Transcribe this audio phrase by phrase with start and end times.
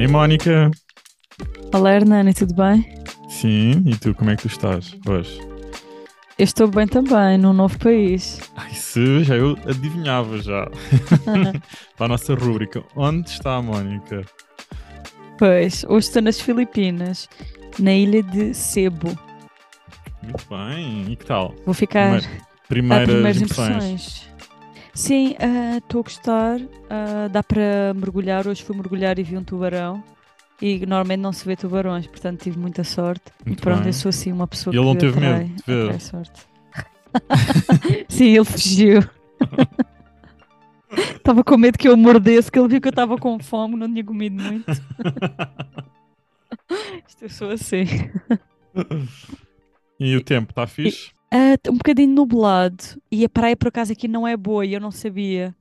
[0.00, 0.70] Ei, Mónica.
[1.74, 2.86] Olá, Hernani, tudo bem?
[3.28, 5.38] Sim, e tu, como é que tu estás hoje?
[6.38, 8.40] Eu estou bem também, num novo país.
[8.56, 10.66] Ai, se já eu adivinhava já.
[11.98, 12.82] Para a nossa rúbrica.
[12.96, 14.24] Onde está a Mónica?
[15.38, 17.28] Pois, hoje estou nas Filipinas,
[17.78, 19.16] na ilha de Cebu.
[20.22, 21.54] Muito bem, e que tal?
[21.66, 23.74] Vou ficar Primeira- primeiras, primeiras impressões.
[23.84, 24.29] impressões.
[24.94, 26.60] Sim, ah, estou a gostar.
[26.88, 28.46] ah, dá para mergulhar.
[28.46, 30.02] Hoje fui mergulhar e vi um tubarão.
[30.62, 33.24] E normalmente não se vê tubarões, portanto tive muita sorte.
[33.46, 33.86] Muito e pronto, bem.
[33.88, 35.84] eu sou assim uma pessoa E ele que não teve atrai, medo de ver?
[35.84, 36.42] atrai sorte.
[38.08, 39.00] Sim, ele fugiu.
[41.16, 43.88] Estava com medo que eu mordesse, que ele viu que eu estava com fome, não
[43.88, 44.70] tinha comido muito.
[47.08, 47.84] Isto eu sou assim.
[49.98, 51.10] e o tempo, está fixe?
[51.62, 54.80] Tá um bocadinho nublado e a praia por acaso aqui não é boa e eu
[54.80, 55.54] não sabia.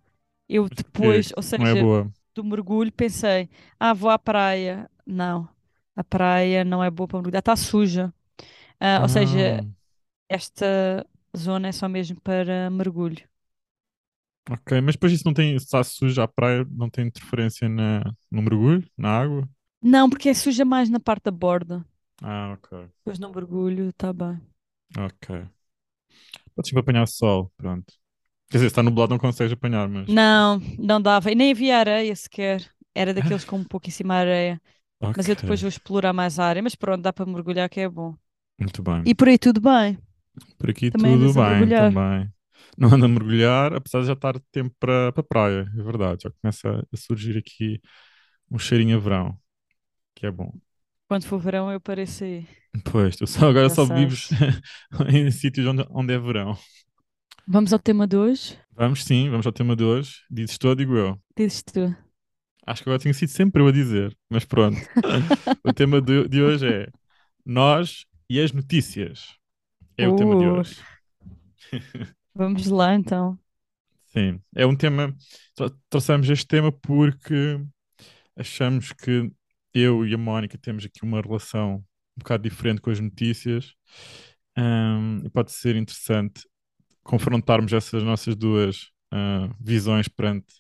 [0.50, 3.50] Eu depois, ou seja, é do mergulho pensei,
[3.80, 4.90] ah, vou à praia.
[5.06, 5.50] Não,
[5.96, 8.14] a praia não é boa para mergulhar, está suja.
[8.80, 9.80] Ah, ou seja, Ah,
[10.30, 11.06] esta
[11.38, 13.24] zona é só mesmo para mergulho.
[14.50, 18.02] ok, mas depois isso não tem, se está sujo à praia, não tem interferência na,
[18.32, 19.50] no mergulho, na água?
[19.82, 21.86] Não, porque é suja mais na parte da borda.
[22.22, 24.40] Ah, ok, Depois no mergulho está bem.
[24.98, 25.50] ok.
[26.56, 27.94] Podes sempre apanhar sol, pronto.
[28.50, 30.08] Quer dizer, se está nublado não consegues apanhar, mas...
[30.08, 31.32] Não, não dava.
[31.32, 32.70] E nem havia areia sequer.
[32.96, 34.60] Era daqueles com um pouquíssima areia.
[35.00, 36.62] Mas eu depois vou explorar mais a área.
[36.62, 38.16] Mas pronto, dá para mergulhar que é bom.
[38.60, 39.04] Muito bem.
[39.06, 39.98] E por aí tudo bem.
[40.58, 42.34] Por aqui Também tudo bem, também.
[42.78, 46.24] Não ando a mergulhar, apesar de já estar tempo para para praia, é verdade.
[46.24, 47.82] Já começa a surgir aqui
[48.52, 49.38] um cheirinho a verão,
[50.16, 50.52] que é bom.
[51.10, 52.48] Quando for verão eu pareço aí.
[52.92, 54.30] Pois, tu só, agora Já só sabes.
[54.30, 54.30] vives
[55.12, 56.56] em sítios onde, onde é verão.
[57.48, 58.58] Vamos ao tema de hoje?
[58.74, 60.18] Vamos sim, vamos ao tema de hoje.
[60.30, 61.20] Dizes tu ou digo eu?
[61.36, 61.96] Dizes tu.
[62.66, 64.78] Acho que agora tinha sido sempre eu a dizer, mas pronto.
[65.66, 66.88] O tema de, de hoje é
[67.44, 69.36] nós e as notícias.
[69.98, 70.54] É o tema de Uh.
[70.60, 70.76] hoje.
[72.36, 73.38] Vamos lá então.
[74.06, 75.16] Sim, é um tema.
[75.56, 77.60] trou- Trouxemos este tema porque
[78.38, 79.32] achamos que
[79.80, 81.76] eu e a Mónica temos aqui uma relação
[82.18, 83.74] um bocado diferente com as notícias.
[84.58, 86.42] Ahm, e pode ser interessante
[87.04, 90.54] confrontarmos essas nossas duas ah, visões perante,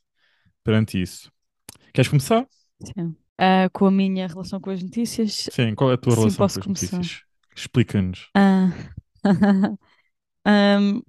[0.64, 1.32] perante isso.
[1.94, 2.48] Queres começar?
[2.84, 3.16] Sim.
[3.38, 5.50] Ah, com a minha relação com as notícias.
[5.50, 7.08] Sim, qual é a tua Sim, relação posso com as começar.
[7.08, 7.24] notícias?
[7.56, 8.30] Explica-nos.
[8.34, 8.72] Ah,
[10.46, 11.02] ahm,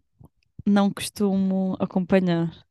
[0.66, 2.66] não costumo acompanhar.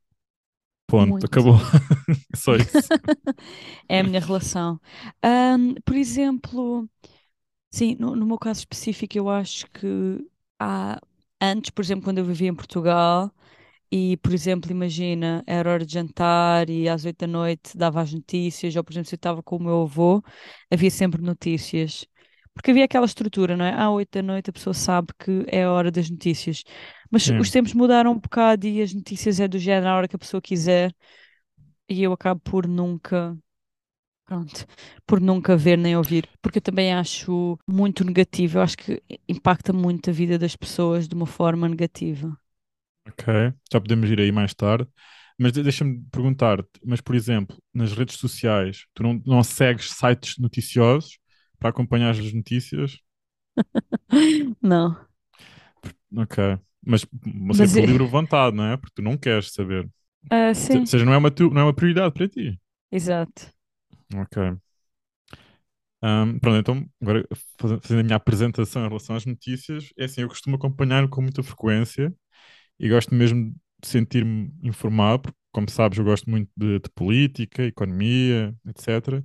[0.89, 1.25] Ponto, Muito.
[1.25, 1.55] acabou.
[2.35, 2.88] Só isso.
[3.88, 4.79] É a minha relação.
[5.23, 6.89] Ahm, por exemplo,
[7.72, 9.88] sim, no, no meu caso específico, eu acho que
[10.59, 11.00] há
[11.41, 13.31] antes, por exemplo, quando eu vivia em Portugal,
[13.91, 18.13] e, por exemplo, imagina, era hora de jantar e às oito da noite dava as
[18.13, 20.23] notícias, ou, por exemplo, se eu estava com o meu avô,
[20.71, 22.06] havia sempre notícias.
[22.53, 23.73] Porque havia aquela estrutura, não é?
[23.73, 26.63] À oito da noite a pessoa sabe que é a hora das notícias.
[27.12, 27.40] Mas Sim.
[27.40, 30.20] os tempos mudaram um bocado e as notícias é do género à hora que a
[30.20, 30.94] pessoa quiser,
[31.90, 33.38] e eu acabo por nunca.
[34.25, 34.66] Pronto,
[35.08, 39.74] por nunca ver nem ouvir, porque eu também acho muito negativo, eu acho que impacta
[39.74, 42.38] muito a vida das pessoas de uma forma negativa.
[43.08, 43.25] Ok,
[43.72, 44.88] já podemos ir aí mais tarde.
[45.38, 50.38] Mas de- deixa-me perguntar-te, mas por exemplo, nas redes sociais, tu não, não segues sites
[50.38, 51.18] noticiosos
[51.58, 53.00] para acompanhar as notícias?
[54.62, 54.98] Não,
[56.18, 57.05] Ok, mas
[57.51, 58.77] Mas você por é- livre vontade, não é?
[58.77, 59.89] Porque tu não queres saber.
[60.53, 62.59] Se- sim, Ou seja, não é uma, tu- não é uma prioridade para ti.
[62.91, 63.51] exato.
[64.16, 64.59] Ok.
[66.01, 67.27] Ahm, pronto, então, agora
[67.59, 71.22] faz- fazendo a minha apresentação em relação às notícias, é assim, eu costumo acompanhar com
[71.22, 72.13] muita frequência
[72.79, 77.63] e gosto mesmo de sentir-me informado, porque, como sabes, eu gosto muito de, de política,
[77.66, 79.23] economia, etc.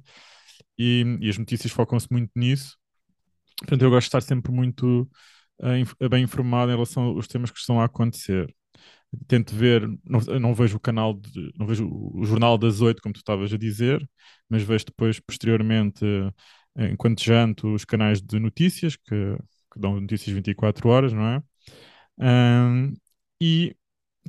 [0.78, 2.76] E, e as notícias focam-se muito nisso.
[3.58, 5.08] Portanto, eu gosto de estar sempre muito
[6.10, 8.55] bem informado em relação aos temas que estão a acontecer.
[9.29, 13.12] Tento ver, não, não vejo o canal, de, não vejo o, jornal das oito, como
[13.14, 14.08] tu estavas a dizer,
[14.49, 16.05] mas vejo depois, posteriormente,
[16.76, 19.37] eh, enquanto janto, os canais de notícias, que,
[19.73, 21.43] que dão notícias 24 horas, não é?
[22.20, 22.94] Ahm,
[23.40, 23.76] e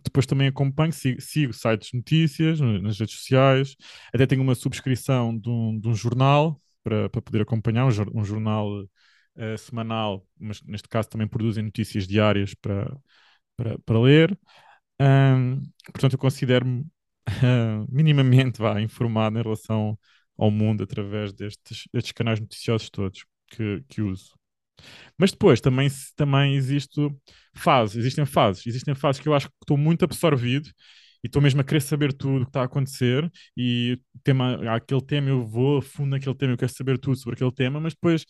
[0.03, 3.75] depois também acompanho, sigo, sigo sites de notícias no- nas redes sociais,
[4.13, 8.25] até tenho uma subscrição de um, de um jornal para, para poder acompanhar, um, um
[8.25, 8.69] jornal
[9.37, 12.95] eh, semanal, mas neste caso também produzem notícias diárias para,
[13.57, 14.37] para, para ler.
[14.99, 16.85] Ahm, portanto, eu considero-me
[17.27, 19.97] ah, minimamente vá, informado em relação
[20.37, 24.33] ao mundo através destes, destes canais noticiosos todos que, que uso.
[25.17, 26.99] Mas depois também, também existe
[27.55, 30.69] fases, existem fases, existem fases que eu acho que estou muito absorvido
[31.23, 35.01] e estou mesmo a querer saber tudo o que está a acontecer e tema, aquele
[35.01, 37.93] tema, eu vou a fundo naquele tema, eu quero saber tudo sobre aquele tema, mas
[37.93, 38.25] depois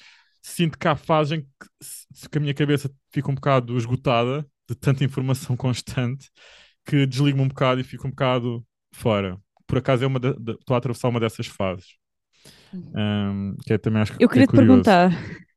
[0.47, 4.75] sinto que há fases em que, que a minha cabeça fica um bocado esgotada de
[4.75, 6.29] tanta informação constante
[6.85, 9.39] que desligo-me um bocado e fico um bocado fora.
[9.67, 11.95] Por acaso é uma da- da- estou a atravessar uma dessas fases,
[12.93, 14.91] Ahm, que é, também acho Eu que é queria te curioso.
[14.93, 15.09] perguntar,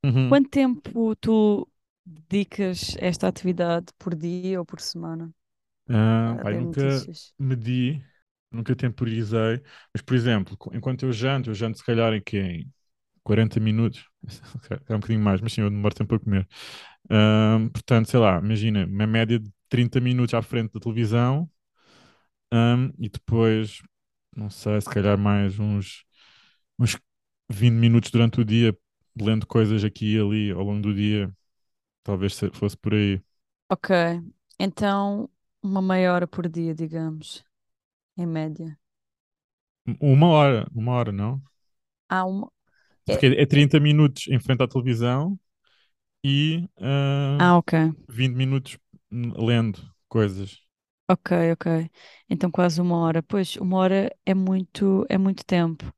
[0.04, 0.38] Uhum.
[0.38, 1.68] quanto tempo tu
[2.04, 5.32] dedicas esta atividade por dia ou por semana
[5.90, 7.34] Ah, eu ler nunca notícias?
[7.38, 8.04] medi,
[8.50, 9.62] nunca temporizei,
[9.94, 12.22] mas por exemplo, enquanto eu janto, eu janto se calhar em?
[12.36, 12.70] Em
[13.28, 14.06] 40 minutos,
[14.88, 16.48] é um bocadinho mais, mas sim, eu demoro tempo a comer.
[17.10, 21.50] Ahm, portanto, sei lá, imagina, uma média de 30 minutos à frente da televisão,
[22.52, 23.80] ahm, e depois,
[24.36, 26.04] não sei, se calhar mais uns,
[26.78, 26.98] uns
[27.50, 28.76] 20 minutos durante o dia,
[29.20, 31.32] lendo coisas aqui e ali ao longo do dia,
[32.04, 33.22] talvez se- fosse por aí.
[33.70, 33.90] Ok,
[34.58, 35.28] então
[35.62, 37.44] uma meia hora por dia, digamos,
[38.16, 38.78] em média.
[40.00, 41.42] Uma hora, uma hora, não?
[42.08, 42.50] Há uma.
[43.10, 45.38] Porque é- é 30 minutos em frente à televisão
[46.24, 47.74] e ah, Ah, ok,
[48.08, 48.78] 20 minutos
[49.12, 50.58] lendo coisas.
[51.08, 51.90] ok, ok.
[52.28, 53.22] Então quase uma hora.
[53.22, 55.92] Pois, uma hora é muito, é muito tempo,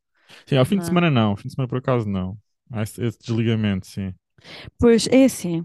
[0.46, 1.00] Sim, ao fim de não é?
[1.00, 2.38] semana não, ao fim de semana por acaso não.
[2.70, 4.14] Há esse, esse desligamento, sim.
[4.78, 5.64] Pois, é assim.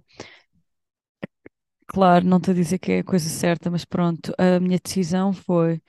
[1.88, 5.32] Claro, não estou a dizer que é a coisa certa, mas pronto, a minha decisão
[5.34, 5.82] foi,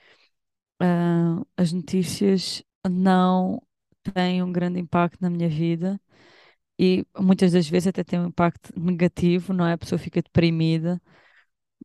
[0.81, 3.61] ah, as notícias não
[4.13, 5.99] têm um grande impacto na minha vida
[6.79, 9.73] e muitas das vezes até têm um impacto negativo, não é?
[9.73, 11.01] A pessoa fica deprimida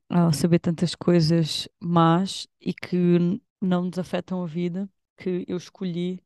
[0.08, 6.20] ao saber tantas coisas más e que não nos afetam a vida, que eu escolhi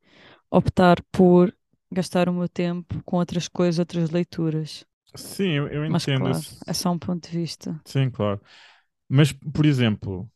[0.50, 1.56] optar por
[1.92, 4.86] gastar o meu tempo com outras coisas, outras leituras.
[5.16, 6.60] Sim, eu, eu Mas entendo claro, esse.
[6.66, 7.80] é só um ponto de vista.
[7.84, 8.40] Sim, claro.
[9.08, 10.30] Mas, por exemplo,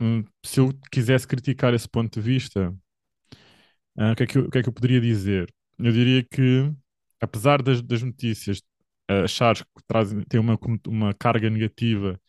[0.00, 2.74] hum, se eu quisesse criticar esse ponto de vista,
[3.98, 5.52] ah, o que é que eu, o que é que eu poderia dizer?
[5.78, 6.72] Eu diria que,
[7.20, 8.62] apesar das, das notícias
[9.08, 12.20] ah, achares que trazem, têm uma, uma carga negativa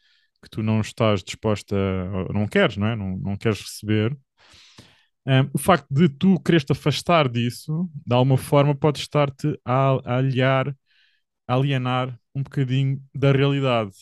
[0.44, 2.96] que tu não estás disposta, a, não queres, não é?
[2.96, 4.18] Não, não queres receber,
[5.26, 9.98] ah, o facto de tu quereres te afastar disso, de alguma forma, pode estar-te a,
[10.06, 10.70] a aliar,
[11.48, 13.94] a alienar um bocadinho da realidade.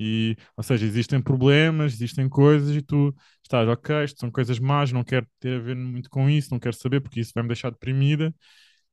[0.00, 4.92] E, ou seja, existem problemas, existem coisas e tu estás, ok, isto são coisas más,
[4.92, 7.48] não quero ter a ver muito com isso, não quero saber porque isso vai me
[7.48, 8.34] deixar deprimida,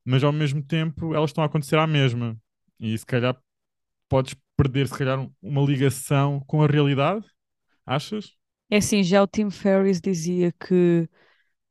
[0.04, 2.36] mas ao mesmo tempo elas estão a acontecer à mesma.
[2.80, 3.36] E se calhar
[4.08, 7.26] podes perder, se calhar, um- uma ligação com a realidade,
[7.86, 8.32] achas?
[8.70, 11.08] É assim, já o Tim Ferriss dizia que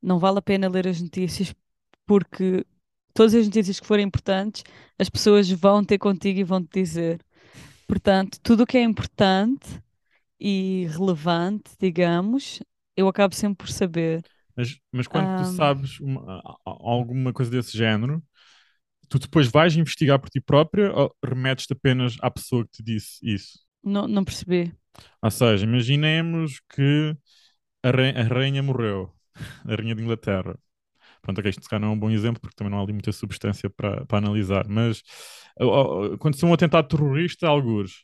[0.01, 1.55] não vale a pena ler as notícias
[2.05, 2.65] porque
[3.13, 4.63] todas as notícias que forem importantes,
[4.99, 7.21] as pessoas vão ter contigo e vão te dizer.
[7.93, 9.79] Portanto, tudo o que é importante
[10.39, 12.61] e relevante, digamos,
[12.97, 14.23] eu acabo sempre por saber.
[14.55, 18.23] Mas, mas quando tu sabes uma- alguma coisa desse género,
[19.09, 23.19] tu depois vais investigar por ti própria ou remetes-te apenas à pessoa que te disse
[23.23, 23.59] isso?
[23.83, 24.73] não, não percebi.
[25.21, 27.15] Ou seja, imaginemos que
[27.83, 29.13] a, rei- a rainha morreu,
[29.65, 30.57] a rainha de Inglaterra.
[31.23, 32.93] Pronto, ok, isto se calhar não é um bom exemplo porque também não há ali
[32.93, 35.01] muita substância para analisar, mas
[36.13, 38.03] aconteceu um atentado terrorista, algures,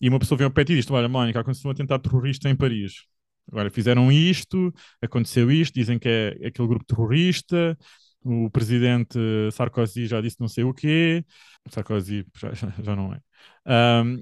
[0.00, 2.56] e uma pessoa vem ao pé e diz: Olha, Mónica, aconteceu um atentado terrorista em
[2.56, 3.04] Paris.
[3.50, 7.78] Agora fizeram isto, aconteceu isto, dizem que é aquele grupo terrorista.
[8.24, 9.18] O presidente
[9.52, 11.24] Sarkozy já disse não sei o quê.
[11.70, 13.20] Sarkozy já, já- não é.
[13.66, 14.20] Ahm,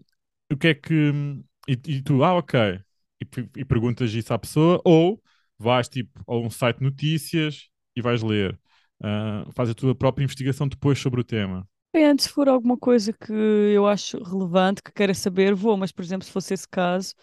[0.53, 0.95] o que é que.
[1.69, 2.81] E, e tu, ah, ok.
[3.23, 5.23] E, e perguntas isso à pessoa, ou
[5.59, 8.59] vais tipo a um site de notícias e vais ler.
[9.03, 11.69] Ah, faz a tua própria investigação depois sobre o tema.
[11.93, 15.93] Bem, antes, se for alguma coisa que eu acho relevante, que queira saber, vou, mas,
[15.93, 17.15] por exemplo, se fosse esse caso,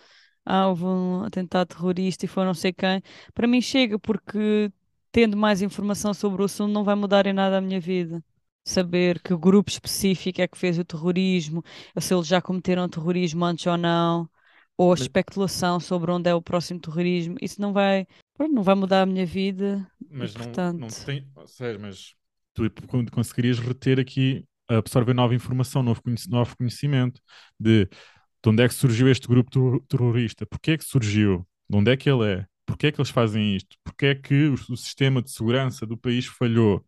[0.45, 3.01] ah, houve um atentado terrorista e foi não sei quem,
[3.33, 4.71] para mim chega, porque
[5.11, 8.23] tendo mais informação sobre o assunto não vai mudar em nada a minha vida.
[8.63, 11.63] Saber que grupo específico é que fez o terrorismo,
[11.95, 14.29] ou se eles já cometeram terrorismo antes ou não,
[14.77, 18.07] ou a especulação sobre onde é o próximo terrorismo, isso não vai,
[18.41, 20.45] pronto, não vai mudar a minha vida mas não,
[20.77, 21.27] não portanto, tem.
[21.35, 22.13] Ou seja, mas
[22.53, 27.21] tu con- conseguirias reter aqui, absorver nova informação, novo, conhec- novo conhecimento
[27.59, 31.77] de, de onde é que surgiu este grupo ter- terrorista, porquê é que surgiu, de
[31.77, 34.53] onde é que ele é, porquê é que eles fazem isto, porquê é que o,
[34.53, 36.85] o sistema de segurança do país falhou.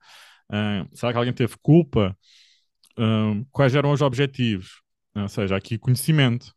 [0.50, 2.18] Ah, será que alguém teve culpa?
[2.98, 4.82] Ah, quais eram os objetivos?
[5.16, 6.54] Ah, Ou seja, aqui conhecimento.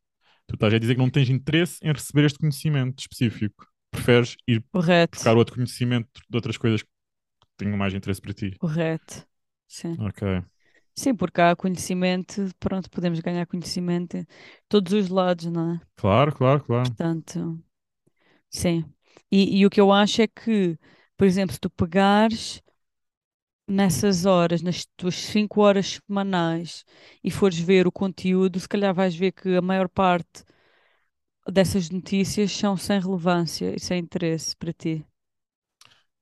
[0.48, 3.66] Tu estás a dizer que não tens interesse em receber este conhecimento específico.
[3.96, 6.88] Preferes ir correto, buscar outro conhecimento de outras coisas que
[7.56, 8.56] tenham mais interesse para ti.
[8.58, 9.26] correto,
[9.66, 9.98] sim.
[9.98, 10.22] Ok.
[10.94, 14.26] Sim, porque há conhecimento, pronto, podemos ganhar conhecimento de
[14.68, 15.80] todos os lados, não é?
[15.96, 16.96] Claro, claro, claro.
[16.96, 17.62] Portanto,
[18.50, 18.84] sim.
[19.32, 20.78] E, e o que eu acho é que,
[21.16, 22.62] por exemplo, se tu pegares
[23.68, 26.84] nessas horas, nas tuas 5 horas semanais,
[27.22, 30.44] e fores ver o conteúdo, se calhar vais ver que a maior parte
[31.52, 35.04] dessas notícias são sem relevância e sem interesse para ti.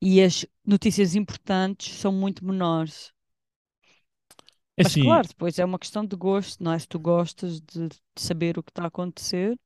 [0.00, 3.12] E as notícias importantes são muito menores.
[4.76, 6.78] É Mas assim, claro, depois é uma questão de gosto, não é?
[6.78, 9.58] Se tu gostas de de saber o que está a acontecer,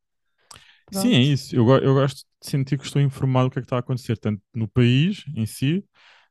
[0.90, 1.22] sim, é pronto.
[1.22, 1.54] isso.
[1.56, 4.16] Eu, eu gosto de sentir que estou informado do que é que está a acontecer,
[4.18, 5.84] tanto no país em si,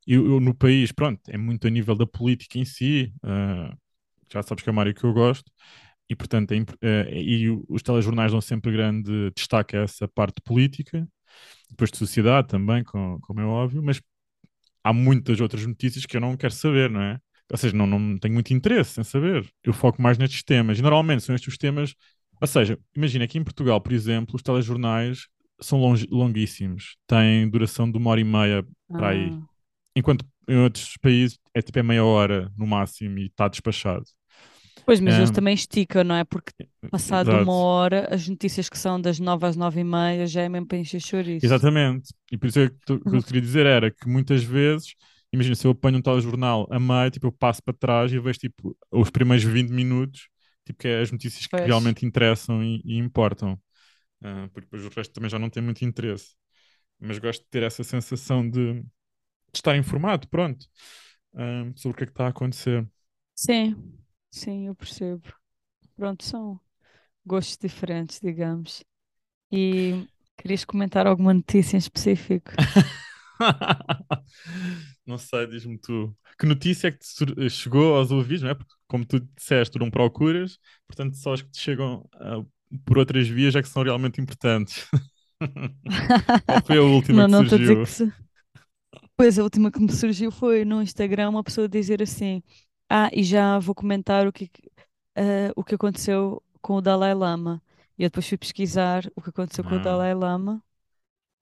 [0.06, 3.76] e eu, eu no país, pronto, é muito a nível da política em si, ah,
[4.32, 5.52] já sabes que é uma área que eu gosto,
[6.10, 11.08] e portanto, é eh, e os telejornais dão sempre grande destaque a essa parte política,
[11.70, 14.02] depois de sociedade também, com- como é óbvio, mas
[14.84, 17.20] há muitas outras notícias que eu não quero saber, não é?
[17.52, 19.48] Ou seja, não, não tenho muito interesse em saber.
[19.64, 20.80] Eu foco mais nestes temas.
[20.80, 21.94] E normalmente são estes os temas.
[22.42, 25.28] Ou seja, imagina aqui em Portugal, por exemplo, os telejornais
[25.62, 29.38] são longe- longuíssimos, têm duração de uma hora e meia para aí.
[29.42, 29.48] Ah,
[29.96, 34.06] Enquanto em outros países é tipo é meia hora no máximo e está despachado.
[34.86, 36.24] Pois, mas eles Ahm, também esticam, não é?
[36.24, 36.52] Porque
[36.90, 37.54] passado uma exato.
[37.54, 40.78] hora, as notícias que são das nove às nove e meia já é mesmo para
[40.78, 41.68] encher chouriços.
[41.72, 42.14] Exatamente.
[42.32, 44.96] E por isso é que tu- o que eu queria dizer era que muitas vezes,
[45.32, 48.40] imagina, se eu apanho um telejornal a meio, tipo, eu passo para trás e vejo
[48.40, 50.30] tipo, os primeiros 20 minutos,
[50.66, 51.58] tipo, que é as notícias que Pois.
[51.64, 53.60] realmente interessam e, e importam.
[54.24, 56.36] Ah, porque depois o resto também já não tem muito interesse.
[57.00, 58.86] Mas gosto de ter essa sensação de, de
[59.56, 60.68] estar informado, pronto,
[61.36, 62.88] ah, sobre o que é que está a acontecer.
[63.36, 63.98] Sim,
[64.32, 65.34] sim, eu percebo.
[65.96, 66.60] Pronto, são
[67.26, 68.84] gostos diferentes, digamos.
[69.52, 70.08] E
[70.38, 72.52] querias comentar alguma notícia em específico?
[75.06, 76.16] Não sei, diz-me tu.
[76.40, 78.56] Que notícia é que te sur- chegou aos ouvidos, não é?
[78.56, 80.58] Porque, como tu disseste, tu não procuras,
[80.88, 82.44] portanto, só as que te chegam ah,
[82.86, 84.88] por outras vias é que são realmente importantes.
[86.48, 87.84] Qual foi a última Não, que não surgiu?
[87.84, 88.14] que se.
[89.16, 92.42] Pois, a última que me surgiu foi no Instagram uma pessoa dizer assim:
[92.90, 94.50] Ah, e já vou comentar o que,
[95.16, 97.62] eh, o que aconteceu com o Dalai Lama.
[97.98, 100.64] E eu depois fui pesquisar o que aconteceu com o Ah, Dalai Lama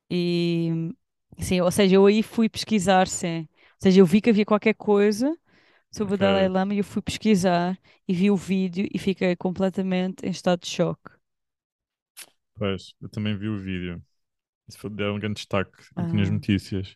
[0.10, 0.94] e
[1.40, 3.42] sim, ou seja, eu aí fui pesquisar, sim.
[3.42, 3.48] Ou
[3.84, 5.38] seja, eu vi que havia qualquer coisa
[5.92, 6.50] sobre o Dalai ok.
[6.50, 10.70] Lama e eu fui pesquisar e vi o vídeo e fiquei completamente em estado de
[10.70, 11.12] choque.
[12.56, 14.04] Pois, eu também vi o vídeo.
[14.68, 16.96] Isso foi, deu um grande destaque aqui nas Ah, notícias.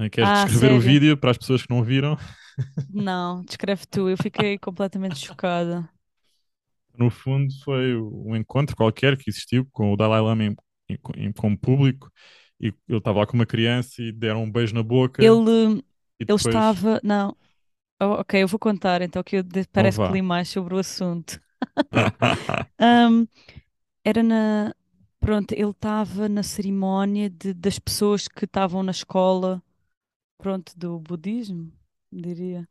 [0.00, 0.80] Ah, Queres ah, descrever o sério?
[0.80, 2.16] vídeo para as pessoas que não viram?
[2.88, 4.08] Não, descreve tu.
[4.08, 5.88] Eu fiquei completamente chocada.
[6.96, 10.56] No fundo, foi um encontro qualquer que existiu com o Dalai Lama em,
[11.16, 12.10] em, como público
[12.60, 15.84] e ele estava lá com uma criança e deram um beijo na boca Ele,
[16.20, 17.00] e ele depois, estava.
[17.02, 17.36] Não,
[18.02, 20.74] Oh, ok, eu vou contar então que eu de- então parece que li mais sobre
[20.74, 21.40] o assunto.
[22.78, 23.28] Ahm,
[24.04, 24.74] era na.
[25.20, 29.62] Pronto, ele estava na cerimónia de- das pessoas que estavam na escola,
[30.40, 31.72] pronto, do budismo,
[32.12, 32.68] diria.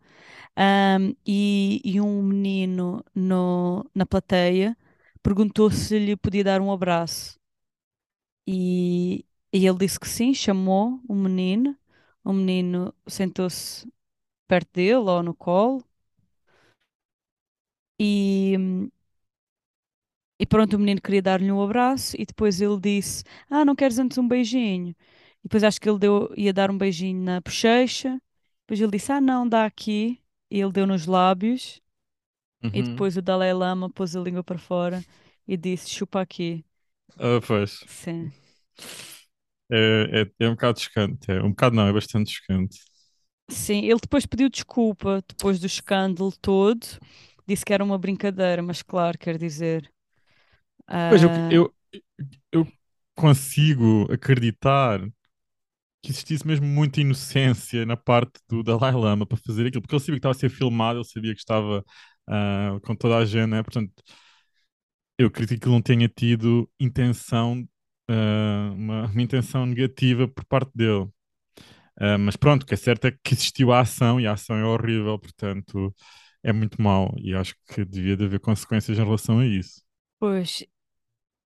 [0.58, 4.78] Ahm, e, e um menino no, na plateia
[5.24, 7.40] perguntou se lhe podia dar um abraço.
[8.48, 11.78] E, e ele disse que sim, chamou o menino.
[12.24, 13.88] O menino sentou-se
[14.48, 15.84] perto dele ou no colo.
[17.98, 18.56] E,
[20.40, 24.00] E pronto, o menino queria dar-lhe um abraço e depois ele disse: Ah, não queres
[24.00, 24.96] antes um beijinho?
[25.44, 28.22] E depois acho que ele deu, ia dar um beijinho na bochecha.
[28.62, 30.22] Depois ele disse: Ah, não, dá aqui.
[30.52, 31.82] E ele deu nos lábios.
[32.74, 32.84] E Uhum.
[32.84, 35.06] depois o Dalai Lama pôs a língua para fora
[35.48, 36.66] e disse: Chupa aqui.
[37.20, 37.86] Ah, pois.
[37.86, 38.32] Sim.
[39.72, 41.32] É, é, é um bocado chocante.
[41.32, 42.80] É um bocado não, é bastante chocante.
[43.52, 46.86] Sim, ele depois pediu desculpa depois do escândalo todo.
[47.48, 49.92] Disse que era uma brincadeira, mas claro, quer dizer.
[51.08, 51.74] Pois eu, ah, eu,
[52.52, 52.68] eu
[53.16, 55.02] consigo acreditar
[56.02, 60.02] que existisse mesmo muita inocência na parte do Dalai Lama para fazer aquilo, porque ele
[60.02, 61.84] sabia que estava a ser filmado, ele sabia que estava
[62.28, 63.64] ah, com toda a gente, né?
[63.64, 63.94] Portanto,
[65.18, 67.68] eu acredito que ele não tenha tido intenção,
[68.10, 71.08] ah, uma, uma intenção negativa por parte dele.
[72.00, 74.58] Ah, mas pronto, o que é certo é que existiu a ação e a ação
[74.58, 75.94] é horrível, portanto,
[76.44, 79.82] é muito mau e acho que devia de haver consequências em relação a isso.
[80.20, 80.64] pois,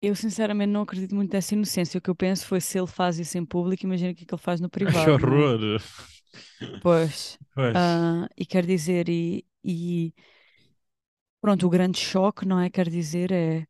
[0.02, 1.98] Eu sinceramente não acredito muito nessa inocência.
[1.98, 4.26] O que eu penso foi se ele faz isso em público, imagina o que é
[4.28, 5.44] que ele faz no Que privado, não é?
[5.44, 5.82] horror!
[6.80, 7.38] Pois.
[7.54, 10.14] Pois, ah, e quer dizer, e, e
[11.40, 12.70] pronto, o grande choque, não é?
[12.70, 13.68] Quer dizer, é,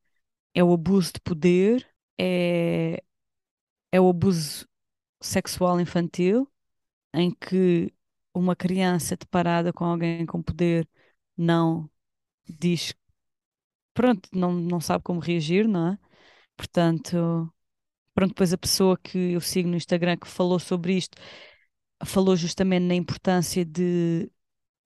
[0.55, 1.87] é o abuso de poder,
[2.19, 3.03] é,
[3.91, 4.67] é o abuso
[5.21, 6.51] sexual infantil,
[7.13, 7.93] em que
[8.33, 10.89] uma criança deparada com alguém com poder
[11.37, 11.89] não
[12.47, 12.93] diz,
[13.93, 15.99] pronto, não, não sabe como reagir, não é?
[16.61, 17.51] Portanto.
[18.13, 21.17] pronto, depois a pessoa que eu sigo no Instagram que falou sobre isto
[22.05, 24.31] falou justamente na importância de,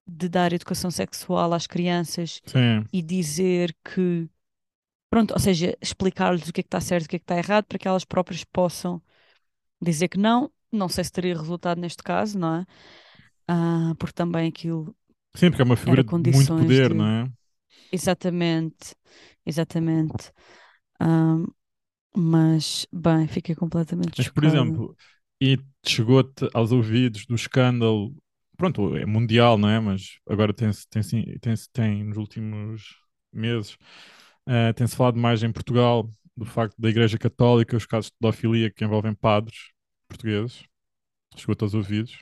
[0.08, 4.30] de dar educação sexual às crianças Sim, e dizer que,
[5.10, 7.24] pronto, ou seja, explicar-lhes o que é que está certo e o que é que
[7.24, 9.02] está errado para que elas próprias possam
[9.82, 10.50] dizer que não.
[10.72, 12.66] Não sei se teria resultado neste caso, não é?
[13.50, 14.96] Ah, porque também aquilo
[15.36, 17.30] sim, porque é uma figura de muito poder, não de.
[17.30, 17.34] é?
[17.92, 18.96] Exatamente,
[19.46, 20.32] exatamente.
[21.00, 21.38] Ah,
[22.16, 24.96] mas, bem, fiquei completamente Mas, por exemplo,
[25.42, 28.16] e chegou-te aos ouvidos do escândalo,
[28.58, 29.80] pronto, é mundial, não é?
[29.80, 31.02] Mas agora tem-se, tem,
[31.40, 32.96] tem, tem, nos últimos
[33.32, 33.78] meses,
[34.48, 38.72] eh, tem-se falado mais em Portugal do facto da Igreja Católica, os casos de pedofilia
[38.72, 39.72] que envolvem padres
[40.08, 40.64] portugueses.
[41.36, 42.20] Chegou-te aos ouvidos.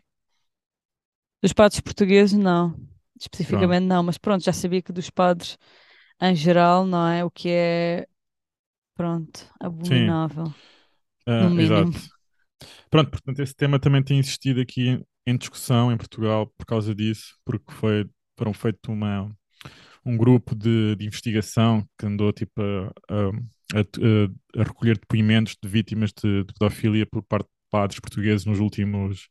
[1.42, 2.72] Dos padres portugueses, não.
[2.72, 2.90] Pronto.
[3.20, 5.58] Especificamente não, mas pronto, já sabia que dos padres
[6.22, 7.24] em geral, não é?
[7.24, 8.08] O que é,
[8.96, 10.54] pronto, abominável,
[11.40, 11.92] no mínimo.
[11.92, 12.00] exato.
[12.90, 16.96] Pronto, portanto, esse tema também tem existido aqui em, em discussão em Portugal por causa
[16.96, 19.32] disso, porque foi, foram feito uma,
[20.06, 23.30] um grupo de, de investigação que andou tipo a, a,
[23.80, 28.60] a- a recolher depoimentos de vítimas de, de pedofilia por parte de padres portugueses nos
[28.60, 29.30] últimos,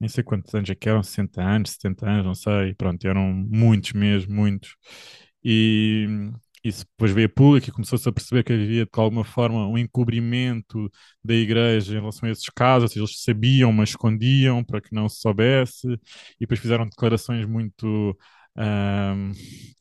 [0.00, 3.32] nem sei quantos anos é que eram, 60 anos, 70 anos, não sei, pronto, eram
[3.32, 4.76] muitos mesmo, muitos.
[5.44, 6.06] E
[6.68, 9.78] isso depois veio a público e começou-se a perceber que havia de alguma forma um
[9.78, 10.90] encobrimento
[11.24, 15.20] da igreja em relação a esses casos, eles sabiam, mas escondiam para que não se
[15.20, 15.98] soubesse, e
[16.40, 18.16] depois fizeram declarações muito
[18.56, 19.32] ahm,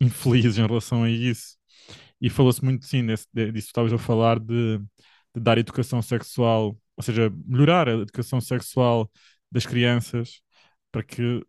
[0.02, 1.58] infelizes em relação a isso.
[2.22, 6.02] E falou-se muito, sim, desse, de- disso que estavas a falar, de, de dar educação
[6.02, 9.12] sexual, ou seja, melhorar a educação sexual
[9.52, 10.42] das crianças
[10.92, 11.44] para que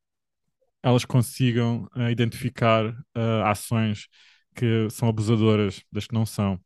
[0.83, 4.07] elas consigam eh, identificar eh, ações
[4.57, 6.61] que são abusadoras das que não são.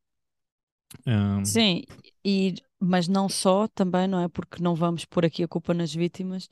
[1.07, 1.85] Ahm, Sim,
[2.25, 4.29] e, mas não só também, não é?
[4.29, 6.49] Porque não vamos pôr aqui a culpa nas vítimas.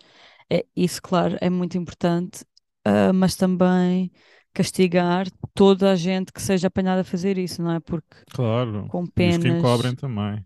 [0.51, 2.45] É, isso, claro, é muito importante,
[2.85, 4.11] ah, mas também
[4.55, 7.81] castigar toda a gente que seja apanhada a fazer isso, não é?
[7.81, 9.49] Porque claro, com os que penas.
[9.49, 10.45] encobrem também.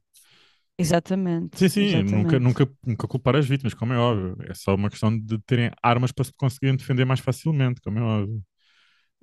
[1.54, 4.36] Sim, Exatamente, sim, nunca, exatamente, nunca, nunca culpar as vítimas, como é óbvio.
[4.48, 8.02] É só uma questão de terem armas para se conseguirem defender mais facilmente, como é
[8.02, 8.42] óbvio.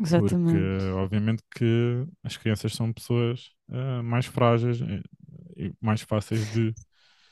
[0.07, 0.95] Porque, exatamente.
[0.95, 5.01] obviamente, que as crianças são pessoas ah, mais frágeis eh,
[5.57, 6.75] e mais fáceis de.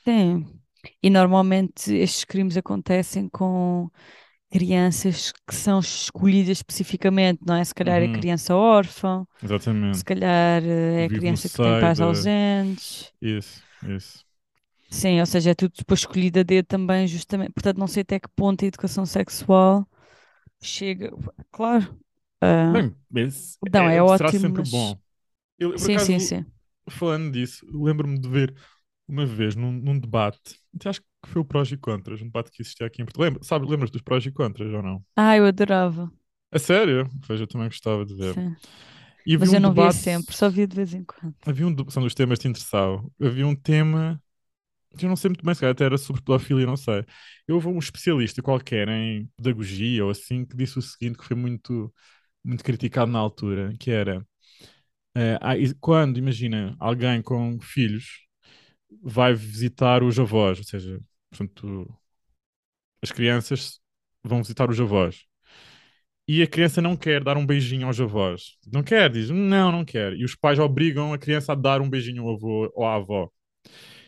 [0.07, 0.59] Sim.
[1.03, 3.89] E normalmente estes crimes acontecem com
[4.51, 7.63] crianças que são escolhidas especificamente, não é?
[7.65, 9.25] Se calhar é Uhum, criança órfã,
[9.91, 10.05] se exatamente.
[10.05, 10.63] calhar
[10.95, 12.01] Que eh, é no criança que tem pais da.
[12.01, 13.13] ausentes.
[13.21, 14.25] Isso, isso.
[14.89, 17.51] Sim, ou seja, é tudo depois escolhido a dedo também, justamente.
[17.53, 19.85] Portanto, não sei até que ponto a educação sexual
[20.61, 21.11] chega.
[21.51, 21.99] Claro,
[22.69, 24.61] Bem, esse não, é é, será ótimo, sempre mas.
[24.63, 24.99] bom.
[25.59, 26.45] Eu, eu, Sim, sim, acaso, sim.
[26.89, 28.55] falando disso, lembro-me de ver
[29.07, 32.61] uma vez num, num debate, acho que foi o prós e contras, um debate que
[32.63, 33.27] existia aqui em Portugal.
[33.29, 35.05] Lembra, sabe, lembras dos prós e contras ou não?
[35.15, 36.11] Ah, eu adorava.
[36.51, 37.09] A sério?
[37.25, 38.37] Pois eu também gostava de ver.
[38.37, 38.55] Sim.
[39.25, 41.35] E Mas eu um não via debate, sempre, só via de vez em quando.
[41.45, 43.11] havia um, de- são dos temas que te interessavam.
[43.21, 44.21] Havia um tema,
[44.97, 47.05] que eu não sei muito bem, se calhar até era sobre pedofilia, não sei.
[47.47, 51.37] Eu houve um especialista qualquer em pedagogia ou assim que disse o seguinte, que foi
[51.37, 51.93] muito,
[52.47, 54.25] muito criticado na altura, que era
[55.59, 58.25] e quando, imagina, alguém com filhos
[59.01, 61.87] vai visitar os avós, ou seja, portanto,
[63.01, 63.79] as crianças
[64.23, 65.25] vão visitar os avós.
[66.27, 68.57] E a criança não quer dar um beijinho aos avós.
[68.71, 70.13] Não quer, diz, não, não quer.
[70.13, 73.29] E os pais obrigam a criança a dar um beijinho ao avô ou à avó.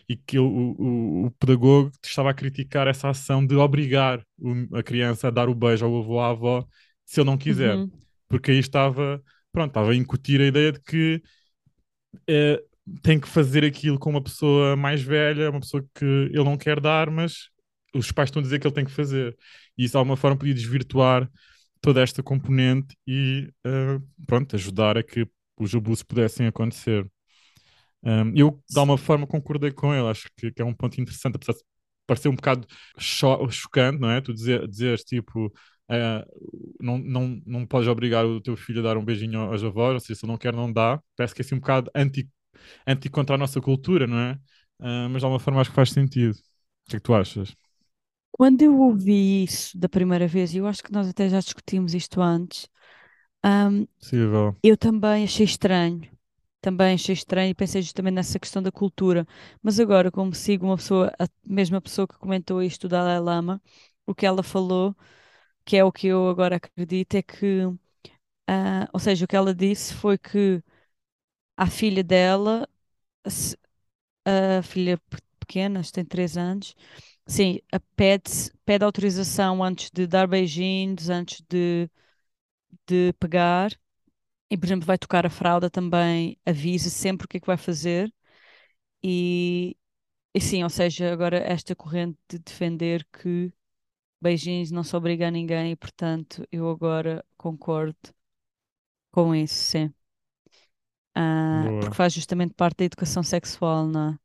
[0.10, 4.84] E que o, o, o pedagogo estava a criticar essa ação de obrigar o- a
[4.84, 6.67] criança a dar o beijo ao avô ou à avó
[7.06, 7.80] se ele não quiser.
[7.80, 7.91] Uhum.
[8.29, 11.23] Porque aí estava, pronto, estava a incutir a ideia de que
[12.27, 12.61] eh,
[13.03, 16.79] tem que fazer aquilo com uma pessoa mais velha, uma pessoa que ele não quer
[16.79, 17.49] dar, mas
[17.93, 19.37] os pais estão a dizer que ele tem que fazer.
[19.77, 21.29] E isso de alguma forma podia desvirtuar
[21.81, 27.05] toda esta componente e eh, pronto, ajudar a que os abusos pudessem acontecer.
[28.03, 31.35] Um, eu, de alguma forma, concordei com ele, acho que, que é um ponto interessante,
[31.35, 31.59] apesar de
[32.07, 34.21] parecer um bocado cho chocante, não é?
[34.21, 35.53] Tu dizer, dizeres tipo.
[35.89, 36.25] Eh,
[36.80, 39.99] não, não, não podes obrigar o teu filho a dar um beijinho aos avós, ou
[39.99, 41.02] seja, se ele não quer, não dá.
[41.15, 42.30] Parece que é assim um bocado anti,
[42.88, 44.39] anti contra a nossa cultura, não é?
[44.80, 46.34] Ah, mas de alguma forma acho que faz sentido.
[46.36, 47.56] O que é que tu achas?
[48.32, 51.93] Quando eu ouvi isso da primeira vez, e eu acho que nós até já discutimos
[51.93, 52.67] isto antes,
[53.99, 54.58] Possível.
[54.63, 56.10] eu também achei estranho.
[56.62, 59.25] Também achei estranho e pensei justamente nessa questão da cultura.
[59.63, 63.62] Mas agora, como sigo uma pessoa, a mesma pessoa que comentou isto, o Dalai Lama,
[64.06, 64.95] o que ela falou,
[65.69, 67.62] que é o que eu agora acredito, é que,
[68.47, 70.63] ah, ou seja, o que ela disse foi que
[71.58, 72.67] a filha dela
[74.25, 76.75] a filha pe- pequena, tem 3 anos,
[77.27, 77.60] sim,
[77.95, 78.29] pede,
[78.65, 81.89] pede autorização antes de dar beijinhos, antes de,
[82.88, 83.71] de pegar.
[84.51, 87.58] E, por exemplo, vai tocar a fralda também, avisa sempre o que é que vai
[87.58, 88.13] fazer.
[89.03, 89.77] E,
[90.36, 93.53] e sim, ou seja, agora esta corrente de defender que
[94.21, 97.97] beijinhos não se obriga a ninguém e, portanto, eu agora concordo
[99.12, 99.93] com isso, sim.
[101.15, 104.19] Ah, porque faz justamente parte da educação sexual, não é?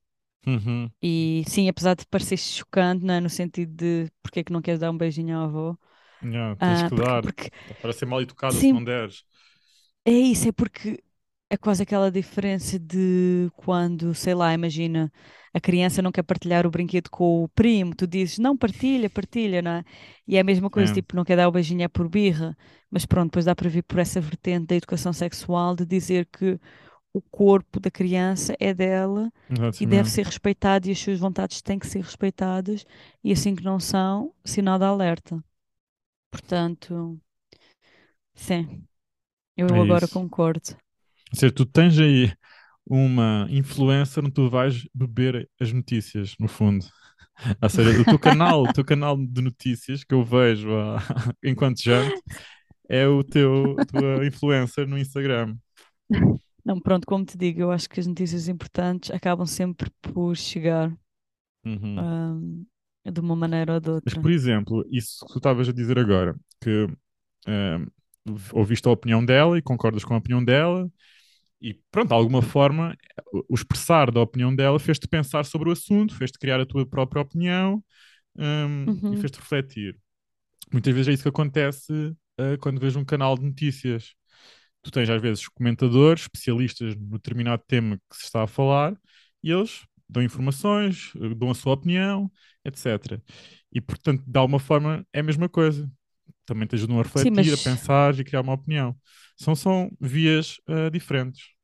[0.46, 0.92] Uhum.
[1.02, 3.20] E sim, apesar de parecer chocante, não é?
[3.20, 5.76] No sentido de porque é que não queres dar um beijinho à avó?
[6.22, 7.22] Yeah, tens Ah, que porque, dar.
[7.22, 9.24] porque, Para ser mal educada se sim, não deres.
[10.04, 11.02] é isso, é porque
[11.50, 15.12] é quase aquela diferença de quando, sei lá, imagina,
[15.54, 19.62] a criança não quer partilhar o brinquedo com o primo, tu dizes, não, partilha, partilha,
[19.62, 19.84] não é?
[20.28, 22.56] E é a mesma coisa, Sim, tipo, não quer dar o beijinho é por birra,
[22.90, 26.58] mas pronto, depois dá para vir por essa vertente da educação sexual de dizer que
[27.12, 29.32] o corpo da criança é dela
[29.80, 30.10] e deve exatamente.
[30.10, 32.86] ser respeitado e as suas vontades têm que ser respeitadas
[33.24, 35.42] e assim que não são, sinal de alerta.
[36.30, 37.20] Portanto,
[38.34, 38.86] sim,
[39.68, 40.08] É eu agora isso.
[40.08, 40.76] concordo.
[41.32, 42.32] Ou seja, tu tens aí
[42.86, 46.84] uma influencer onde tu vais beber as notícias, no fundo.
[47.62, 50.98] Ou seja, o teu canal, o teu canal de notícias que eu vejo ah,
[51.44, 52.22] enquanto janto
[52.88, 55.56] é o teu, tua influencer no Instagram.
[56.64, 60.96] Não, pronto, como te digo, eu acho que as notícias importantes acabam sempre por chegar,
[61.64, 61.96] Uhum.
[61.96, 62.64] ahm,
[63.12, 64.20] de uma maneira ou de Mas, outra.
[64.20, 66.86] por exemplo, isso que tu estavas a dizer agora, que
[67.46, 67.78] ah,
[68.52, 70.90] ouviste a opinião dela e concordas com a opinião dela,
[71.60, 72.96] e pronto, de alguma forma,
[73.48, 77.22] o expressar da opinião dela fez-te pensar sobre o assunto, fez-te criar a tua própria
[77.22, 77.82] opinião,
[79.10, 79.96] e Uhum, fez-te refletir.
[80.72, 81.92] Muitas vezes é isso que acontece,
[82.38, 84.14] ah, quando vês um canal de notícias.
[84.82, 88.96] Tu tens, às vezes, comentadores, especialistas no determinado tema que se está a falar,
[89.42, 92.30] e eles dão informações, eh, dão a sua opinião,
[92.64, 93.22] etc.
[93.72, 95.90] E, portanto, de alguma forma, é a mesma coisa.
[96.46, 98.96] Também te ajudam a Sim, refletir, a mas pensar e criar uma opinião.
[99.36, 101.54] São, são vias, ah, diferentes.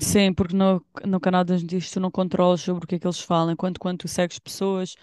[0.00, 3.06] sim, porque no, no canal das notícias tu não controlas sobre o que é que
[3.06, 4.94] eles falam, enquanto quando tu segues pessoas,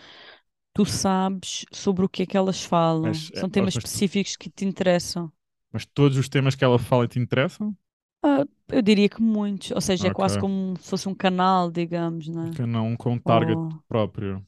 [0.74, 3.14] tu sabes sobre o que é que elas falam.
[3.14, 5.32] Mas, é, São temas mas, específicos que te interessam.
[5.72, 7.76] mas todos os temas que ela fala te interessam?
[8.24, 10.38] Ah, eu diria que muitos, ou seja, é quase Ok.
[10.38, 12.58] como se fosse um canal, digamos, né?
[12.66, 14.46] Não com um target Ou, próprio.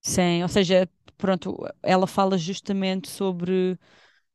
[0.00, 3.78] sim, ou seja, pronto, ela fala justamente sobre,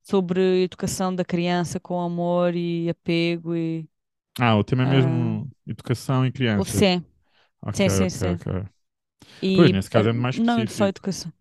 [0.04, 3.88] sobre educação da criança com amor e apego e
[4.40, 6.66] Ah, o tema é mesmo educação e ou crianças.
[6.66, 7.04] sim,
[7.74, 8.40] sim, Ok, sim, ok, sim.
[8.40, 8.68] ok.
[9.54, 10.88] Pois, E nesse ah, caso é mais não só específico.
[10.88, 11.32] educação.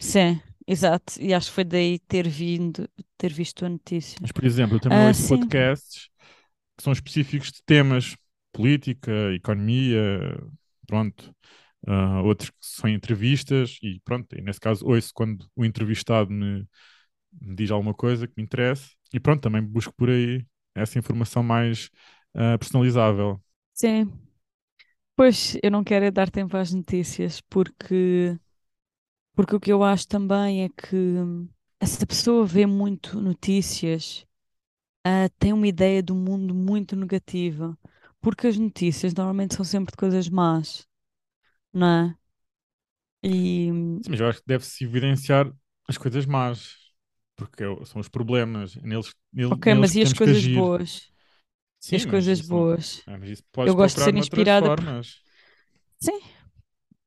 [0.00, 1.20] Sim, exato.
[1.22, 4.20] E acho que foi daí ter vindo, ter visto a notícia.
[4.20, 6.08] Mas, por exemplo, eu também Ah, ouço sim, podcasts
[6.76, 8.16] que são específicos de temas,
[8.52, 10.38] política, economia,
[10.86, 11.34] pronto.
[11.86, 16.66] Ah, outros que são entrevistas e pronto, e nesse caso ouço quando o entrevistado me,
[17.32, 21.42] me diz alguma coisa que me interessa e pronto, também busco por aí essa informação
[21.42, 21.90] mais
[22.34, 23.42] ah, personalizável.
[23.72, 24.12] sim.
[25.16, 28.38] Pois eu não quero é dar tempo às notícias porque
[29.34, 30.96] Porque o que eu acho também é que
[31.80, 34.26] essa pessoa vê muito notícias,
[35.04, 37.78] ah, tem uma ideia do mundo muito negativa.
[38.20, 40.86] Porque as notícias normalmente são sempre de coisas más,
[41.72, 42.16] não é?
[43.22, 43.70] E,
[44.04, 45.52] Sim, mas eu acho que deve-se evidenciar
[45.88, 46.76] as coisas más,
[47.38, 51.10] porque é são os problemas, neles, nele- ok, neles mas e as coisas boas?
[51.90, 53.02] E as Sim, mas coisas isso, boas?
[53.06, 54.88] ah, mas isso podes Eu gosto de ser inspirada por.
[55.98, 56.20] Sim,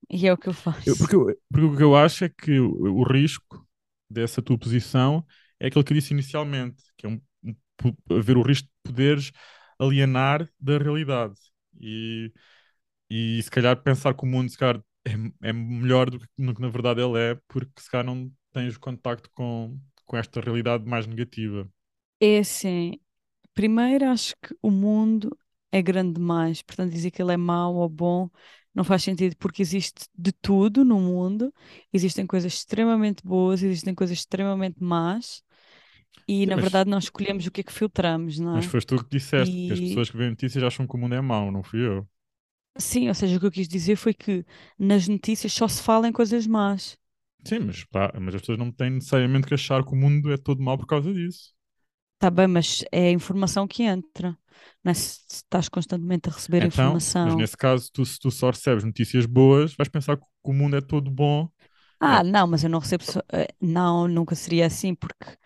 [0.10, 0.54] e é o que eu
[0.86, 0.98] Eu- faço.
[0.98, 3.68] porque, eu- porque o que eu acho é que o, o risco
[4.10, 5.26] dessa tua posição
[5.60, 7.56] é aquilo que eu disse inicialmente, que é um, um,
[8.18, 9.32] haver o risco de poderes
[9.80, 11.36] alienar da realidade.
[11.80, 12.32] E,
[13.10, 16.56] e se calhar pensar que o mundo se calhar, é, é melhor do que, do
[16.56, 19.80] que na verdade ele é, porque se calhar não tens contacto com,
[20.12, 21.70] com esta realidade mais negativa.
[22.20, 23.00] É assim,
[23.54, 25.38] primeiro acho que o mundo
[25.72, 28.30] é grande demais, portanto dizer que ele é mau ou bom
[28.76, 31.54] não faz sentido porque existe de tudo no mundo,
[31.94, 35.44] existem coisas extremamente boas, existem coisas extremamente más
[36.28, 38.72] e na mas, verdade nós escolhemos o que é que filtramos, não mas é?
[38.72, 41.16] foste tu que disseste que as E pessoas que veem notícias acham que o mundo
[41.16, 42.08] é mau, não fui eu.
[42.78, 44.46] sim, ou seja, o que eu quis dizer foi que
[44.78, 46.98] nas notícias só se fala em coisas más.
[47.46, 50.38] Sim, mas, pá, mas as pessoas não têm necessariamente que achar que o mundo é
[50.38, 51.54] todo mau por causa disso.
[52.20, 54.38] Tá bem, mas é a informação que entra,
[54.84, 54.94] não é?
[54.94, 58.84] Se estás constantemente a receber Então, mas informação nesse caso, tu, se tu só recebes
[58.84, 61.50] notícias boas, vais pensar que o mundo é todo bom.
[62.00, 63.04] Ah, É, não, mas eu não recebo.
[63.04, 65.38] só- eh, Não, nunca seria assim, porque,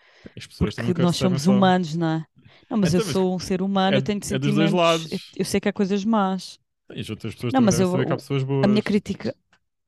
[0.82, 1.46] porque nós somos só.
[1.46, 2.26] humanos, não é?
[2.70, 4.70] Não, mas eu Então, mas sou um ser humano, é, eu tenho é dos dois
[4.70, 5.36] sentimentos, eu, lados.
[5.36, 6.58] eu sei que há coisas más.
[6.96, 8.84] E as outras pessoas Não, mas eu, saber que há pessoas a minha boas.
[8.84, 9.34] crítica,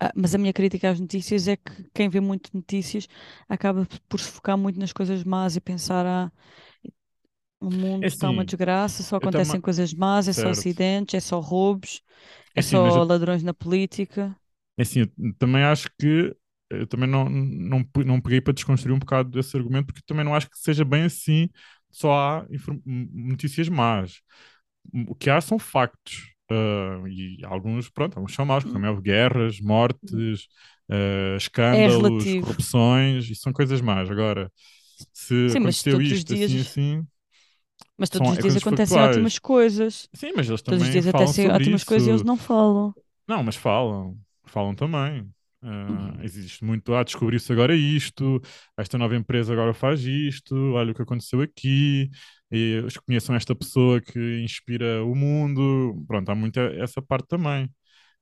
[0.01, 3.09] ah, mas a minha crítica às notícias é que quem vê muito notícias
[3.49, 6.33] acaba por se focar muito nas coisas más e pensar, ah,
[7.61, 10.49] o mundo É está uma assim, desgraça, só acontecem coisas más, é só Certo.
[10.51, 12.03] acidentes, é só roubos,
[12.55, 14.37] É é assim, só eu, ladrões na política.
[14.77, 16.35] é assim, eu também acho que.
[16.71, 20.35] Eu também não, não, não peguei para desconstruir um bocado desse argumento, porque também não
[20.35, 21.49] acho que seja bem assim,
[21.91, 22.47] só há
[22.85, 24.21] notícias más.
[25.09, 26.35] O que há são factos.
[26.51, 30.49] Ah, e alguns, pronto, alguns são maus, como é óbvio, guerras, mortes,
[31.71, 32.43] É escândalos, relativo.
[32.43, 34.11] corrupções, isso são coisas más.
[34.11, 34.51] Agora,
[35.13, 37.07] se Sim, aconteceu isto assim, dias, assim,
[37.99, 38.99] mas todos são os é dias coisas acontecem factuais.
[39.03, 40.09] ótimas coisas.
[40.15, 42.25] Sim, mas eles Todos os também dias acontecem ótimas coisas e eles isso.
[42.25, 42.95] não falam.
[43.29, 45.31] Não, mas falam, falam também.
[45.63, 48.41] Ah, existe muito, ah, descobri-se agora isto,
[48.77, 52.11] esta nova empresa agora faz isto, olha o que aconteceu aqui,
[52.51, 56.05] e eles conheçam esta pessoa que inspira o mundo.
[56.07, 57.71] Pronto, há muita essa parte também.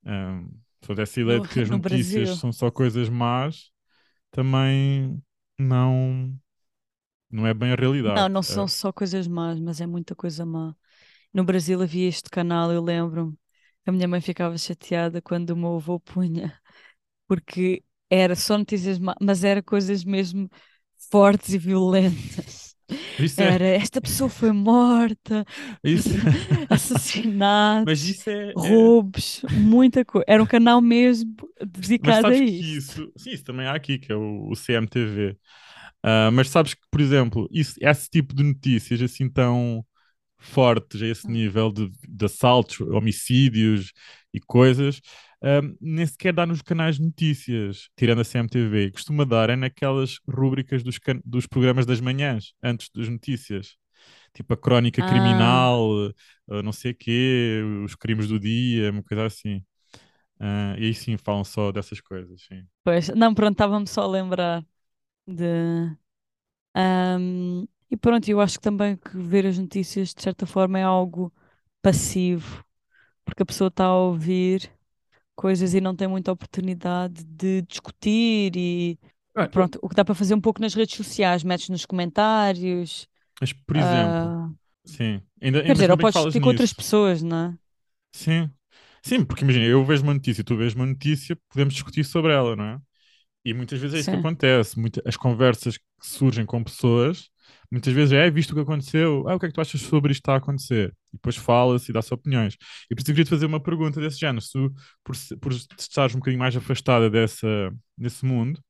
[0.06, 0.42] Ah,
[0.80, 2.40] portanto, essa ideia No, de que as no notícias Brasil.
[2.40, 3.70] são só coisas más
[4.32, 5.22] também
[5.58, 6.38] não,
[7.30, 8.28] não é bem a Não, realidade.
[8.28, 10.74] não Ah, são só coisas más, mas é muita coisa má.
[11.32, 13.38] No Brasil havia este canal, eu lembro-me.
[13.86, 16.60] A minha mãe ficava chateada quando o meu avô punha,
[17.28, 20.50] porque era só notícias más, mas era coisas mesmo
[21.10, 22.65] fortes e violentas.
[23.18, 25.44] Isso é, Era esta pessoa foi morta,
[25.84, 26.18] isso,
[27.84, 30.24] mas assassinatos, isso é, é- roubos, muita coisa.
[30.28, 34.48] Era um canal mesmo dedicado a isso, sim, isso também há aqui, que é o,
[34.50, 35.38] o CMTV.
[36.02, 39.84] Ah, mas sabes que, por exemplo, isso, esse tipo de notícias assim tão
[40.38, 43.92] fortes a esse nível de, de assaltos, homicídios
[44.36, 45.00] e coisas,
[45.42, 48.92] ah, nem sequer dá nos canais de notícias, tirando a CMTV.
[48.92, 53.76] Costuma dar é naquelas rúbricas dos, can- dos programas das manhãs, antes das notícias.
[54.34, 56.12] Tipo a crónica Ah, criminal,
[56.50, 59.64] ah, não sei quê, os crimes do dia, uma coisa assim.
[60.40, 62.64] Ah, e aí sim falam só dessas coisas, sim.
[62.84, 64.66] pois, não, pronto, estava-me só a lembrar
[65.26, 65.96] de.
[66.74, 70.84] Ahm, e pronto, eu acho que também que ver as notícias de certa forma é
[70.84, 71.32] algo
[71.82, 72.64] passivo,
[73.26, 74.72] porque a pessoa está a ouvir
[75.36, 78.98] coisas e não tem muita oportunidade de discutir e
[79.34, 81.86] Ah, eu- pronto, o que dá para fazer um pouco nas redes sociais, metes nos
[81.86, 83.08] comentários,
[83.40, 84.50] Mas, por exemplo, ah,
[84.84, 87.58] sim, ainda, quer dizer, ou que podes discutir com outras pessoas, não é?
[88.12, 88.50] Sim,
[89.02, 92.56] sim, porque imagina, eu vejo uma notícia, tu vês uma notícia, podemos discutir sobre ela,
[92.56, 92.80] não é?
[93.44, 94.16] E muitas vezes é isso que Sim.
[94.16, 94.78] acontece.
[94.80, 97.30] Muita- as conversas que surgem com pessoas,
[97.70, 100.12] muitas vezes é, visto o que aconteceu, ah, o que é que tu achas sobre
[100.12, 100.94] isto está a acontecer?
[101.12, 102.56] E depois fala-se e dá-se opiniões.
[102.90, 104.40] E por isso eu queria te fazer uma pergunta desse género.
[104.40, 104.72] Se tu,
[105.04, 107.46] por, por estares um bocadinho mais afastada dessa,
[107.96, 108.62] desse mundo,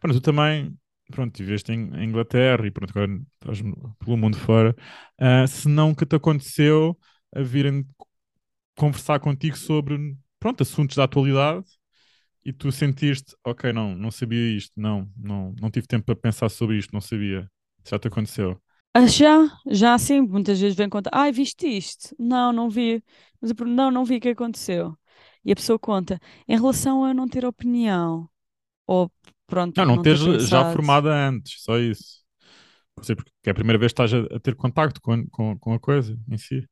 [0.00, 0.76] pronto, tu também,
[1.10, 3.60] pronto, estiveste em, em Inglaterra e pronto, agora estás
[4.04, 4.74] pelo mundo fora,
[5.18, 6.98] ah, se não que te aconteceu
[7.34, 7.86] a virem
[8.76, 11.64] conversar contigo sobre, pronto, assuntos da atualidade
[12.44, 16.48] e tu sentiste, ok, não, não sabia isto, não, não, não tive tempo para pensar
[16.48, 17.48] sobre isto, não sabia.
[17.88, 18.60] Já te aconteceu.
[18.94, 22.14] Ah, já, já sim, muitas vezes vem contar, ai, viste isto?
[22.18, 23.02] Não, não vi.
[23.40, 24.96] Mas eu pergunto, não, não vi o que aconteceu.
[25.44, 28.28] E a pessoa conta, em relação a não ter opinião,
[28.86, 29.10] ou
[29.46, 30.64] pronto, Não, não não ter teres já pensado.
[30.64, 32.22] formada antes, só isso.
[32.96, 35.58] Não sei porque é a primeira vez que estás a, a ter contacto com, com,
[35.58, 36.68] com a coisa em si.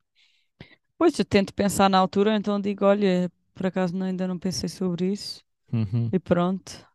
[0.98, 4.68] Pois, eu tento pensar na altura, então digo, olha, por acaso não- ainda não pensei
[4.68, 5.42] sobre isso.
[5.72, 6.12] Uhum.
[6.12, 6.86] E pronto.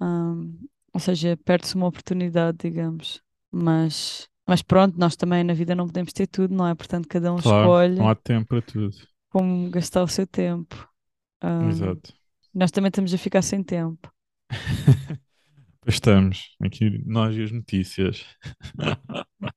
[0.00, 0.58] Ahm,
[0.94, 3.22] ou seja, perde-se uma oportunidade, digamos.
[3.52, 6.74] Mas, mas pronto, nós também na vida não podemos ter tudo, não é?
[6.74, 8.96] Portanto, cada um Claro, não escolhe há tempo para tudo.
[9.28, 10.88] como gastar o seu tempo.
[11.42, 12.14] Ahm, Exato.
[12.54, 14.10] nós também estamos a ficar sem tempo.
[15.86, 18.24] Estamos, aqui nós e as notícias.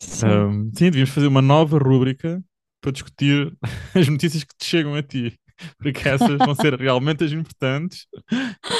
[0.00, 0.26] Sim.
[0.26, 2.42] Um, sim, devíamos fazer uma nova rúbrica
[2.80, 3.56] para discutir
[3.94, 5.38] as notícias que te chegam a ti,
[5.78, 8.06] porque essas vão ser realmente as importantes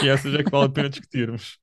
[0.03, 1.59] e essas é que vale a pena discutirmos.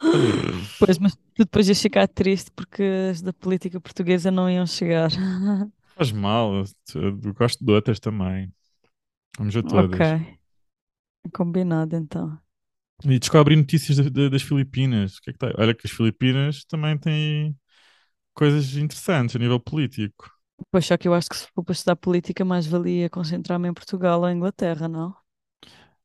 [0.78, 5.10] Pois, mas tu depois ias ficar triste porque as da política portuguesa não iam chegar.
[5.94, 8.52] Faz mal, eu gosto de outras também.
[9.38, 10.14] Vamos a Ok, todas.
[11.32, 12.40] combinado então.
[13.04, 15.18] E descobre notícias da- da- das Filipinas.
[15.20, 15.52] Que é que tá?
[15.58, 17.56] Olha que as Filipinas também têm
[18.34, 20.30] coisas interessantes a nível político.
[20.70, 23.74] Pois só que eu acho que se for para estudar política, mais valia concentrar-me em
[23.74, 25.14] Portugal ou Inglaterra, não?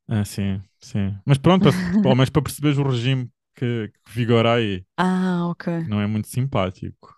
[0.08, 1.16] Ah, sim, sim.
[1.24, 1.68] Mas pronto,
[2.00, 3.30] pelo menos para perceberes o regime
[3.62, 5.84] que, que vigora aí, Ah, ok.
[5.88, 7.14] não é muito simpático.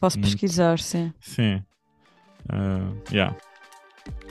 [0.00, 0.32] Posso Muito.
[0.32, 1.12] pesquisar, sim.
[1.20, 1.62] Sim.
[2.48, 3.36] Ah, yeah.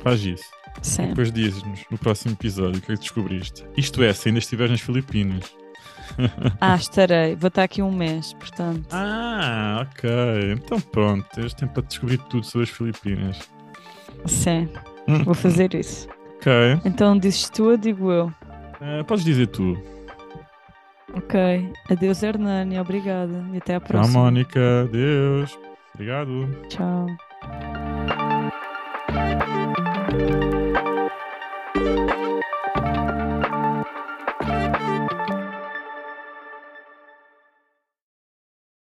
[0.03, 0.43] Faz isso.
[0.81, 1.07] E Sim.
[1.09, 3.63] depois dizes-nos no próximo episódio o que é que descobriste.
[3.77, 5.51] Isto é, se ainda estiveres nas Filipinas.
[6.59, 7.35] Ah, estarei.
[7.35, 8.87] Vou estar aqui um mês, portanto.
[8.91, 10.09] Ah, ok.
[10.53, 13.39] Então pronto, tens tempo para descobrir tudo sobre as Filipinas.
[14.25, 14.69] Sim,
[15.23, 16.07] vou fazer isso.
[16.43, 16.51] Ok.
[16.83, 18.33] Então dizes tu ou digo eu?
[18.81, 19.81] Eh, podes dizer tu.
[21.13, 21.35] Ok.
[21.89, 22.79] Adeus, Hernani.
[22.79, 23.45] Obrigada.
[23.53, 24.19] E até à Tchau, próxima.
[24.23, 24.83] Mónica.
[24.83, 25.57] Adeus.
[25.93, 26.49] Obrigado.
[26.69, 27.07] Tchau.